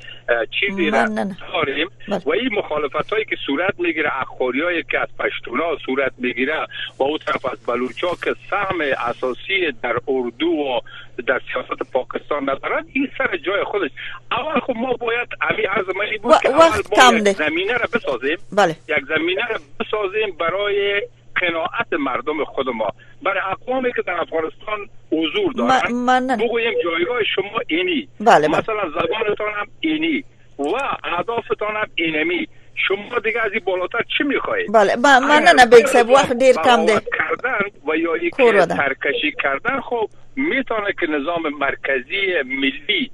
[0.59, 2.21] چیزی را داریم بله.
[2.25, 6.67] و این مخالفت هایی که صورت میگیره اخوری هایی که از پشتونا صورت میگیره
[6.97, 10.79] و او طرف از بلوچا که سهم اساسی در اردو و
[11.21, 13.89] در سیاست پاکستان ندارن این سر جای خودش
[14.31, 15.85] اول خب ما باید امی از
[16.21, 18.75] بود که اول ما زمینه را بسازیم بله.
[18.89, 21.01] یک زمینه را بسازیم برای
[21.41, 22.89] قناعت مردم خود ما
[23.23, 28.47] برای اقوامی که در افغانستان حضور دارن بگویم جایگاه شما اینی بله بله.
[28.47, 30.23] مثلا زبانتان هم اینی
[30.59, 30.67] و
[31.03, 32.47] اهدافتان هم اینمی
[32.87, 36.85] شما دیگه از این بالاتر چی میخواهید بله با من نه بگسه وقت دیر کم
[36.85, 37.61] ده کردن
[37.91, 38.33] و یا یک
[38.67, 43.11] ترکشی کردن خب میتونه که نظام مرکزی ملی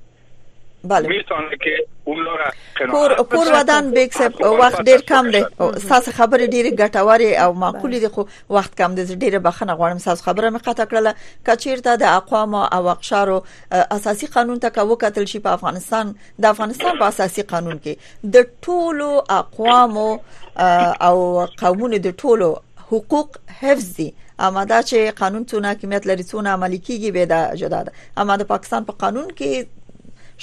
[0.84, 5.46] بله میتونه که اون لره کور کور ودان بیگ سپ وخت ډیر کم دی
[5.90, 10.22] ساس خبره ډیره ګټوره او معقوله دي خو وخت کم دی ډیره بخنه غواړم ساس
[10.24, 11.14] خبره مې قطع کړله
[11.50, 17.00] کچیرته د اقوام او اقشارو اساسي قانون ته کو کتل شي په افغانستان د افغانستان
[17.00, 22.48] په اساسي قانون کې د ټولو اقوام او قومونو د ټولو
[22.94, 27.84] حقوق حفظ دي اماده چې قانون څونه حکومت لري څونه عملي کیږي به دا جدا
[27.90, 29.79] ده اما د پاکستان په پا قانون کې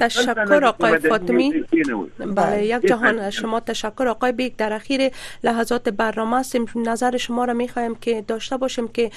[0.00, 1.64] تشکر آقای فاطمی
[2.18, 5.10] بله،, بله یک جهان از شما تشکر آقای بیگ در اخیر
[5.44, 9.10] لحظات برنامه هستیم نظر شما را میخوایم که داشته باشیم که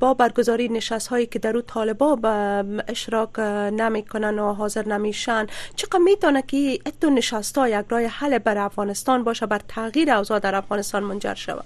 [0.00, 3.38] با برگزاری نشست هایی که در او طالبا به اشتراک
[3.80, 9.24] نمیکنن و حاضر نمیشن چقدر میتونه که اتو نشست ها یک رای حل بر افغانستان
[9.24, 11.64] باشه بر تغییر اوضاع در افغانستان منجر شود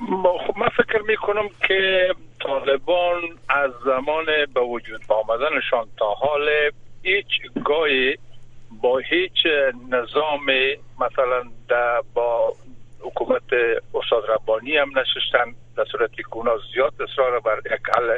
[0.00, 1.16] ما خب، فکر می
[1.68, 2.08] که
[2.42, 4.24] طالبان از زمان
[4.54, 6.48] به وجود آمدنشان تا حال
[7.02, 7.26] هیچ
[7.64, 8.16] گاهی
[8.82, 9.46] با هیچ
[9.88, 10.40] نظام
[11.00, 11.42] مثلا
[12.14, 12.52] با
[13.02, 13.42] حکومت
[13.94, 18.16] استاد ربانی هم نشستن در صورتی که اونا زیاد اصرار بر یک حل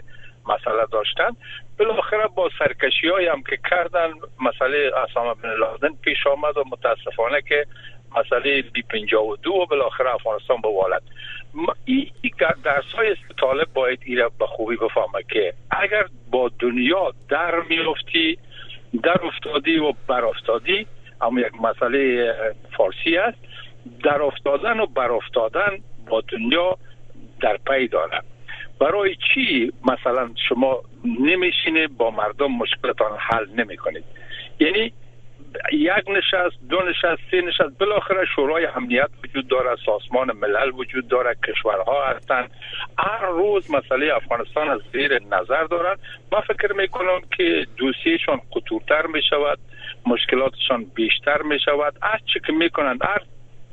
[0.55, 1.31] مسئله داشتن
[1.79, 4.11] بالاخره با سرکشی های هم که کردن
[4.41, 7.67] مسئله اسامه بن لادن پیش آمد و متاسفانه که
[8.17, 11.03] مسئله بی پنجا و دو و بالاخره افغانستان به والد
[11.85, 12.07] این
[12.65, 18.39] درس های طالب باید این را به خوبی بفهمه که اگر با دنیا در میافتی
[19.03, 20.87] در افتادی و بر افتادی
[21.21, 22.33] اما یک مسئله
[22.77, 23.39] فارسی است
[24.05, 25.71] در افتادن و بر افتادن
[26.09, 26.77] با دنیا
[27.41, 28.21] در پی داره
[28.81, 30.83] برای چی مثلا شما
[31.21, 34.05] نمیشینه با مردم مشکلتان حل نمی کنید
[34.61, 34.93] یعنی
[35.73, 41.37] یک نشست دو نشست سه نشست بالاخره شورای امنیت وجود داره سازمان ملل وجود داره
[41.49, 42.51] کشورها هستند
[42.99, 45.99] هر روز مسئله افغانستان از زیر نظر دارند.
[46.33, 47.67] ما فکر میکنم که
[48.27, 49.59] شان قطورتر می شود
[50.07, 53.19] مشکلاتشان بیشتر می شود هر چی که میکنند هر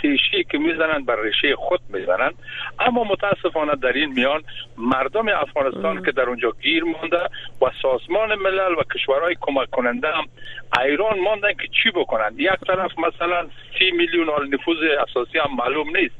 [0.02, 2.32] تیشی که میزنند بر ریشه خود میزنن
[2.80, 4.44] اما متاسفانه در این میان
[4.78, 7.24] مردم افغانستان که در اونجا گیر مانده
[7.62, 10.26] و سازمان ملل و کشورهای کمک کننده هم
[10.86, 13.48] ایران ماندن که چی بکنند یک طرف مثلا
[13.80, 16.16] سی میلیون آل نفوز اساسی هم معلوم نیست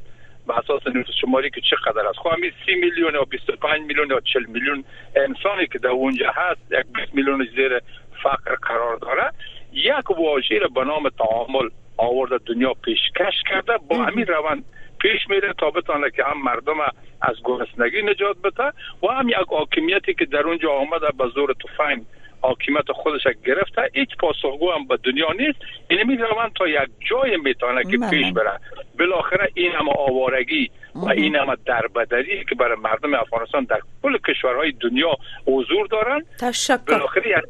[0.46, 4.20] به اساس نفوس شماری که چقدر است خب این سی میلیون یا 25 میلیون یا
[4.20, 4.84] 40 میلیون
[5.16, 7.80] انسانی که در اونجا هست یک میلیون زیر
[8.22, 9.30] فقر قرار داره
[9.72, 14.64] یک واژه به نام تعامل آورده دنیا پیشکش کرده با همین روند
[15.00, 16.80] پیش میره تا بتانه که هم مردم
[17.22, 18.66] از گرسنگی نجات بده
[19.02, 22.02] و هم یک حاکمیتی که در اونجا آمده به زور تفنگ
[22.42, 25.58] حاکمیت خودش گرفته هیچ پاسخگو هم به دنیا نیست
[25.90, 28.58] این روند تا یک جای میتانه که پیش بره
[28.98, 34.72] بالاخره این هم آوارگی و این همه دربدری که برای مردم افغانستان در کل کشورهای
[34.80, 35.12] دنیا
[35.46, 37.42] حضور دارن تشکر بالاخره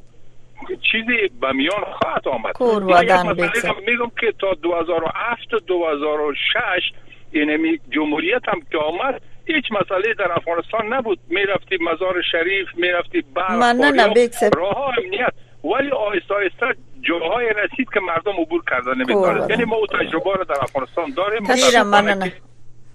[0.66, 6.92] چیزی به میان خواهد آمد میگم که تا 2007 و 2006
[7.32, 13.24] اینمی یعنی جمهوریت هم که آمد هیچ مسئله در افغانستان نبود میرفتی مزار شریف میرفتی
[13.34, 15.32] بلخ راه امنیت
[15.64, 20.44] ولی آهست آهست جاهای رسید که مردم عبور کردن نمیدارد یعنی ما او تجربه را
[20.44, 22.32] در افغانستان داریم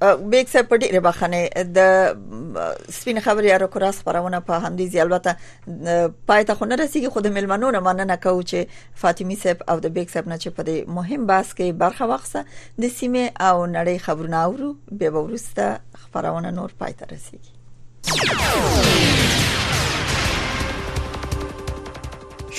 [0.01, 2.27] بیک صاحب پټې ربخنه د
[2.97, 5.93] سپین خبري ارو کراس په همدې البته
[6.31, 10.11] پای ته خو رسیدي خود ملمنو نه مننه کو چې فاطمی صاحب او د بیک
[10.15, 12.41] صاحب نه چې په دې مهم باس کې برخه وخصه
[12.85, 14.69] د سیمه او نړۍ خبرونه اورو
[14.99, 15.65] به ورسته
[16.03, 17.53] خبرونه نور پایت ته رسیدي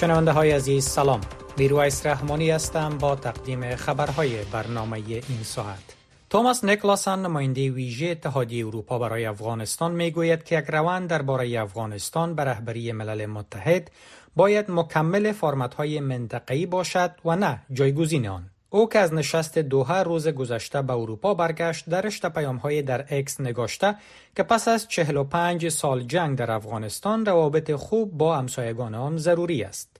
[0.01, 1.21] شنونده های عزیز سلام
[1.63, 5.98] میرویس رحمانی هستم با تقدیم خبرهای برنامه این ساعت
[6.31, 12.45] توماس نیکلاسن نماینده ویژه اتحادی اروپا برای افغانستان میگوید که یک روند درباره افغانستان به
[12.45, 13.91] رهبری ملل متحد
[14.37, 20.03] باید مکمل فرمت های منطقی باشد و نه جایگزین آن او که از نشست دوها
[20.03, 23.97] روز گذشته به اروپا برگشت در رشته پیام های در اکس نگاشته
[24.37, 29.98] که پس از 45 سال جنگ در افغانستان روابط خوب با همسایگان آن ضروری است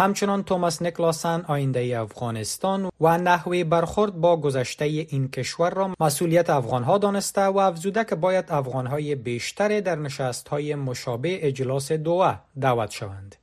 [0.00, 6.98] همچنان توماس نکلاسن آینده افغانستان و نحوه برخورد با گذشته این کشور را مسئولیت افغانها
[6.98, 13.36] دانسته و افزوده که باید افغانهای بیشتر در نشستهای مشابه اجلاس دوه دعوت شوند.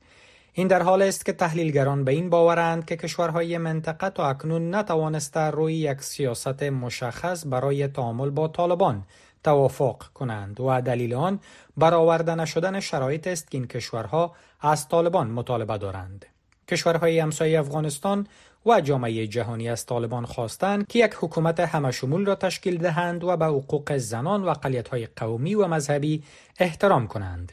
[0.52, 5.40] این در حال است که تحلیلگران به این باورند که کشورهای منطقه تا اکنون نتوانسته
[5.40, 9.02] روی یک سیاست مشخص برای تعامل با طالبان
[9.44, 11.38] توافق کنند و دلیل آن
[11.76, 16.26] برآورده نشدن شرایط است که این کشورها از طالبان مطالبه دارند.
[16.68, 18.26] کشورهای همسایه افغانستان
[18.66, 23.46] و جامعه جهانی از طالبان خواستند که یک حکومت همشمول را تشکیل دهند و به
[23.46, 26.22] حقوق زنان و اقلیت‌های قومی و مذهبی
[26.58, 27.52] احترام کنند.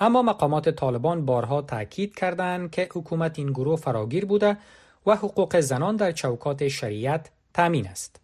[0.00, 4.56] اما مقامات طالبان بارها تاکید کردند که حکومت این گروه فراگیر بوده
[5.06, 8.20] و حقوق زنان در چوکات شریعت تامین است.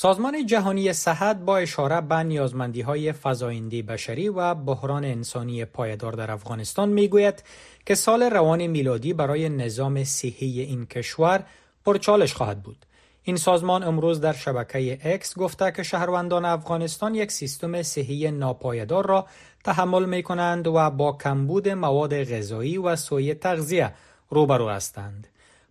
[0.00, 7.06] سازمان جهانی صحت با اشاره به های فزاینده بشری و بحران انسانی پایدار در افغانستان
[7.06, 7.42] گوید
[7.86, 11.44] که سال روان میلادی برای نظام صحی این کشور
[11.84, 12.76] پرچالش خواهد بود.
[13.22, 19.26] این سازمان امروز در شبکه اکس گفته که شهروندان افغانستان یک سیستم صحی ناپایدار را
[19.64, 23.94] تحمل می کنند و با کمبود مواد غذایی و سوی تغذیه
[24.30, 25.26] روبرو هستند.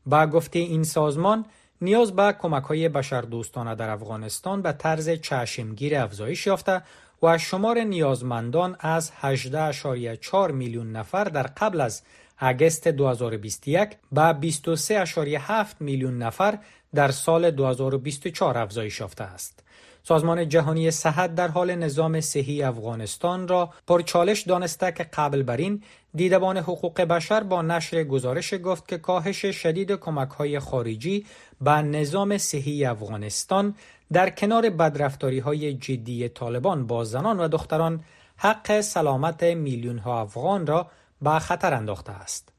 [0.05, 1.45] با گفته این سازمان
[1.81, 6.81] نیاز به کمک های بشردوستانه در افغانستان به طرز چشمگیر افزایش یافته
[7.23, 12.01] و شمار نیازمندان از 18.4 میلیون نفر در قبل از
[12.37, 16.57] اگست 2021 به 23.7 میلیون نفر
[16.95, 19.63] در سال 2024 افزایش یافته است.
[20.07, 25.83] سازمان جهانی صحت در حال نظام صحی افغانستان را پرچالش دانسته که قبل بر این
[26.15, 31.25] دیدبان حقوق بشر با نشر گزارش گفت که کاهش شدید کمک های خارجی
[31.61, 33.75] به نظام صحی افغانستان
[34.13, 38.03] در کنار بدرفتاری های جدی طالبان با زنان و دختران
[38.37, 40.87] حق سلامت میلیون ها افغان را
[41.21, 42.49] به خطر انداخته است.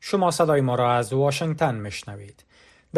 [0.00, 2.44] شما صدای ما را از واشنگتن مشنوید.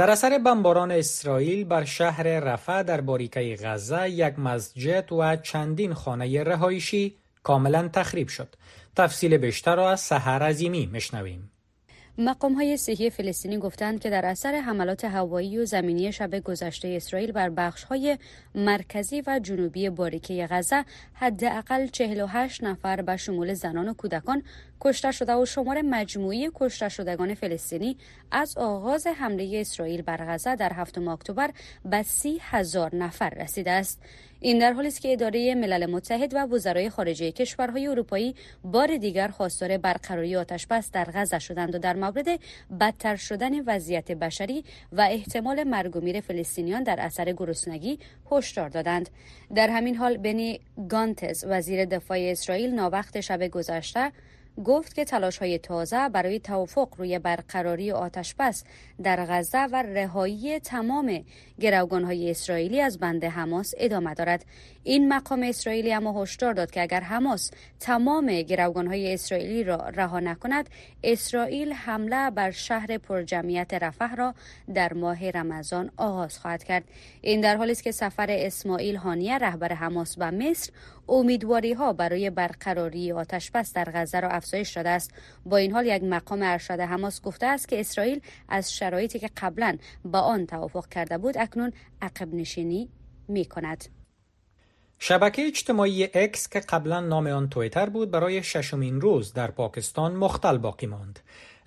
[0.00, 6.44] در اثر بمباران اسرائیل بر شهر رفع در باریکه غزه یک مسجد و چندین خانه
[6.44, 8.48] رهایشی کاملا تخریب شد.
[8.96, 11.50] تفصیل بیشتر را از سحر عظیمی مشنویم.
[12.18, 17.32] مقام های صحی فلسطینی گفتند که در اثر حملات هوایی و زمینی شب گذشته اسرائیل
[17.32, 18.18] بر بخش های
[18.54, 20.84] مرکزی و جنوبی باریکه غزه
[21.14, 24.42] حداقل 48 نفر به شمول زنان و کودکان
[24.80, 27.96] کشته شده و شمار مجموعی کشته شدگان فلسطینی
[28.30, 31.50] از آغاز حمله اسرائیل بر غزه در هفتم اکتبر
[31.84, 34.02] به 30 هزار نفر رسیده است.
[34.42, 38.34] این در حالی است که اداره ملل متحد و وزرای خارجه کشورهای اروپایی
[38.64, 40.36] بار دیگر خواستار برقراری
[40.70, 42.28] بس در غزه شدند و در مورد
[42.80, 47.98] بدتر شدن وضعیت بشری و احتمال مرگ و میر فلسطینیان در اثر گرسنگی
[48.32, 49.10] هشدار دادند
[49.54, 54.12] در همین حال بنی گانتز وزیر دفاع اسرائیل ناوقت شب گذشته
[54.64, 58.34] گفت که تلاش های تازه برای توافق روی برقراری آتش
[59.02, 61.24] در غزه و رهایی تمام
[61.60, 64.44] گروگان های اسرائیلی از بند حماس ادامه دارد
[64.82, 70.20] این مقام اسرائیلی اما هشدار داد که اگر حماس تمام گروگان های اسرائیلی را رها
[70.20, 70.70] نکند
[71.04, 74.34] اسرائیل حمله بر شهر پرجمعیت رفح را
[74.74, 76.84] در ماه رمضان آغاز خواهد کرد
[77.20, 80.70] این در حالی است که سفر اسماعیل هانیه رهبر حماس به مصر
[81.12, 85.10] امیدواری ها برای برقراری آتش بس در غزه را افزایش داده است
[85.46, 89.78] با این حال یک مقام ارشد حماس گفته است که اسرائیل از شرایطی که قبلا
[90.04, 92.88] با آن توافق کرده بود اکنون عقب نشینی
[93.28, 93.84] می کند.
[94.98, 100.58] شبکه اجتماعی اکس که قبلا نام آن تویتر بود برای ششمین روز در پاکستان مختل
[100.58, 101.18] باقی ماند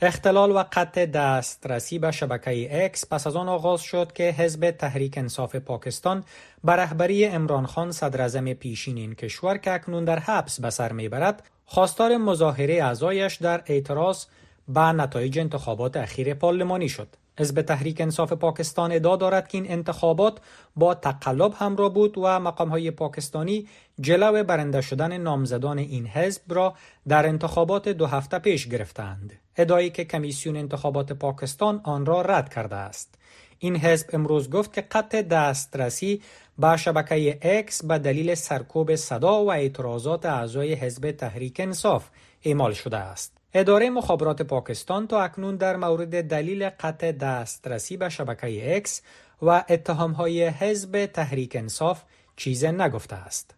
[0.01, 5.17] اختلال و قطع دسترسی به شبکه اکس پس از آن آغاز شد که حزب تحریک
[5.17, 6.23] انصاف پاکستان
[6.63, 11.43] به رهبری امران خان صدر پیشین این کشور که اکنون در حبس به سر میبرد
[11.65, 14.25] خواستار مظاهره اعضایش در اعتراض
[14.67, 17.07] به نتایج انتخابات اخیر پارلمانی شد
[17.39, 20.37] حزب تحریک انصاف پاکستان ادعا دارد که این انتخابات
[20.75, 23.67] با تقلب همراه بود و مقام های پاکستانی
[24.01, 26.73] جلو برنده شدن نامزدان این حزب را
[27.07, 29.33] در انتخابات دو هفته پیش گرفتند.
[29.57, 33.15] ادعایی که کمیسیون انتخابات پاکستان آن را رد کرده است
[33.59, 36.21] این حزب امروز گفت که قطع دسترسی
[36.57, 42.09] به شبکه اکس به دلیل سرکوب صدا و اعتراضات اعضای حزب تحریک انصاف
[42.43, 48.75] اعمال شده است اداره مخابرات پاکستان تا اکنون در مورد دلیل قطع دسترسی به شبکه
[48.75, 49.01] اکس
[49.41, 52.01] و اتهامهای حزب تحریک انصاف
[52.37, 53.55] چیز نگفته است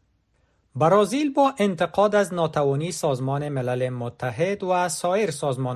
[0.77, 5.31] برازیل با انتقاد از ناتوانی سازمان ملل متحد و سایر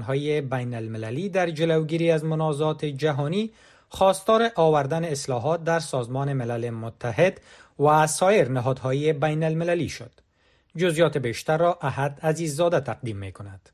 [0.07, 3.51] های بین المللی در جلوگیری از منازعات جهانی
[3.89, 7.41] خواستار آوردن اصلاحات در سازمان ملل متحد
[7.79, 10.11] و سایر نهادهای بین المللی شد.
[10.77, 13.69] جزیات بیشتر را احد عزیززاده تقدیم می کند.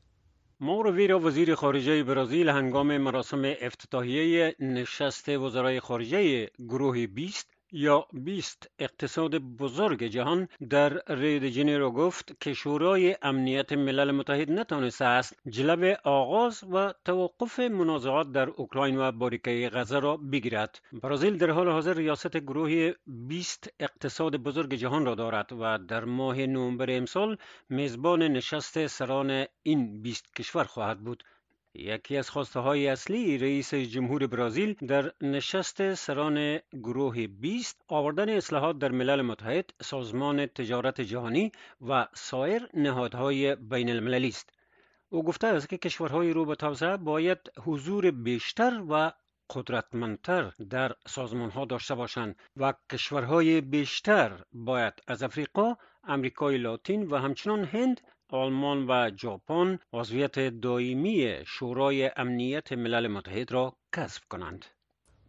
[0.60, 9.36] مورو وزیر خارجه برازیل هنگام مراسم افتتاحیه نشست وزرای خارجه گروه بیست یا بیست اقتصاد
[9.36, 16.64] بزرگ جهان در رید جنیرو گفت که شورای امنیت ملل متحد نتانسته است جلب آغاز
[16.72, 22.36] و توقف منازعات در اوکراین و باریکه غزه را بگیرد برازیل در حال حاضر ریاست
[22.36, 27.36] گروه 20 اقتصاد بزرگ جهان را دارد و در ماه نوامبر امسال
[27.68, 31.22] میزبان نشست سران این 20 کشور خواهد بود
[31.78, 38.78] یکی از خواسته های اصلی رئیس جمهور برزیل در نشست سران گروه 20 آوردن اصلاحات
[38.78, 41.52] در ملل متحد، سازمان تجارت جهانی
[41.88, 44.50] و سایر نهادهای بین المللی است.
[45.08, 49.12] او گفته است که کشورهای رو به توسعه باید حضور بیشتر و
[49.50, 57.16] قدرتمندتر در سازمان ها داشته باشند و کشورهای بیشتر باید از افریقا، امریکای لاتین و
[57.16, 58.00] همچنان هند
[58.32, 64.64] آلمان و ژاپن عضویت دائمی شورای امنیت ملل متحد را کسب کنند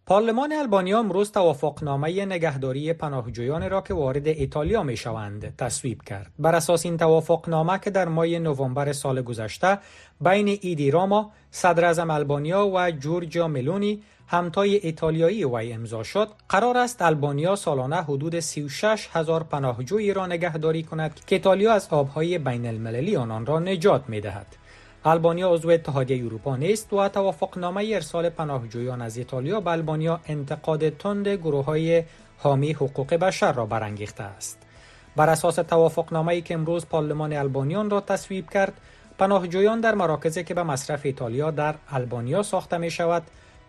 [0.07, 6.31] پارلمان البانیا امروز توافقنامه نگهداری پناهجویان را که وارد ایتالیا می شوند تصویب کرد.
[6.39, 9.77] بر اساس این توافقنامه که در ماه نوامبر سال گذشته
[10.21, 17.01] بین ایدی راما صدر البانیا و جورجیا ملونی همتای ایتالیایی وی امضا شد قرار است
[17.01, 23.15] البانیا سالانه حدود 36 هزار پناهجویی را نگهداری کند که ایتالیا از آبهای بین المللی
[23.15, 24.47] آنان را نجات می دهد.
[25.11, 31.27] البانیا عضو اتحادیه اروپا نیست و توافقنامه ارسال پناهجویان از ایتالیا به البانیا انتقاد تند
[31.27, 32.03] گروه های
[32.37, 34.57] حامی حقوق بشر را برانگیخته است
[35.15, 35.59] بر اساس
[36.29, 38.73] ای که امروز پارلمان البانیان را تصویب کرد
[39.19, 43.23] پناهجویان در مراکزی که به مصرف ایتالیا در البانیا ساخته می شود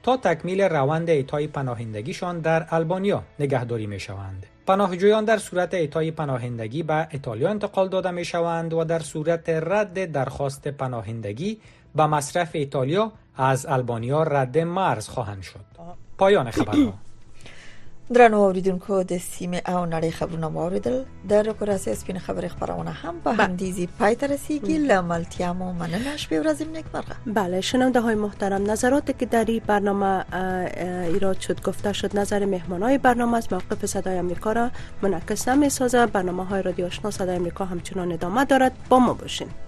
[0.09, 4.46] تا تکمیل روند ایتای پناهندگیشان در البانیا نگهداری می شوند.
[4.66, 10.12] پناهجویان در صورت ایتای پناهندگی به ایتالیا انتقال داده می شوند و در صورت رد
[10.12, 11.61] درخواست پناهندگی
[11.94, 15.61] به مصرف ایتالیا از البانیا رد مرز خواهند شد.
[16.18, 16.94] پایان خبرها
[18.16, 20.94] درنو اوریدونکو د سیمه او نړۍ خبرونه مو اوریدل
[21.32, 23.44] د از سپین خبرې خبرونه هم به بله.
[23.44, 26.86] همدیزی پای ته رسیدي لاملتیا مو مننه شب روزیم نیک
[27.40, 30.24] بله شنونده های محترم نظراتی که در این برنامه
[31.11, 34.70] ایراد شد گفته شد نظر مهمان های برنامه از موقف صدای امریکا را
[35.02, 39.67] منعکس نمی سازه برنامه های رادیو آشنا صدای امریکا همچنان ادامه دارد با ما باشین